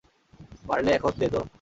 [0.67, 1.41] পারলে এখন দে তো।